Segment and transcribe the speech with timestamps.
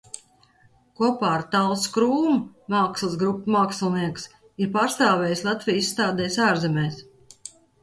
[1.01, 2.31] Kopā ar Talsu Krūmu
[2.75, 4.27] mākslas grupu mākslinieks
[4.65, 7.01] ir pārstāvējis Latviju izstādēs ārzemēs.